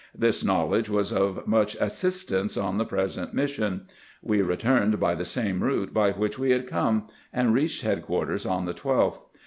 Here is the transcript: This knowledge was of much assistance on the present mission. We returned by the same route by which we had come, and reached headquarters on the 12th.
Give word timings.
This 0.17 0.43
knowledge 0.43 0.89
was 0.89 1.13
of 1.13 1.45
much 1.45 1.75
assistance 1.75 2.57
on 2.57 2.79
the 2.79 2.85
present 2.85 3.35
mission. 3.35 3.85
We 4.23 4.41
returned 4.41 4.99
by 4.99 5.13
the 5.13 5.25
same 5.25 5.63
route 5.63 5.93
by 5.93 6.09
which 6.11 6.39
we 6.39 6.49
had 6.49 6.65
come, 6.65 7.07
and 7.31 7.53
reached 7.53 7.83
headquarters 7.83 8.43
on 8.43 8.65
the 8.65 8.73
12th. 8.73 9.23